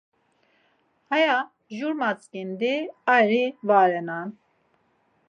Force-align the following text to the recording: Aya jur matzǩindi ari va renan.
Aya 1.15 1.37
jur 1.77 1.93
matzǩindi 1.99 2.73
ari 3.15 3.43
va 3.67 3.79
renan. 3.89 4.29